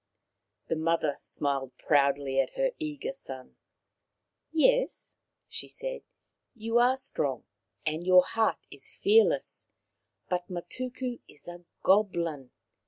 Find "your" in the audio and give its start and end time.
8.03-8.23